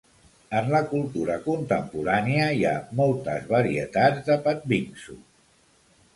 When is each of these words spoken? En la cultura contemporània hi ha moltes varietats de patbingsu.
En 0.59 0.69
la 0.75 0.79
cultura 0.93 1.35
contemporània 1.43 2.47
hi 2.57 2.65
ha 2.71 2.73
moltes 3.01 3.47
varietats 3.53 4.27
de 4.31 4.41
patbingsu. 4.49 5.21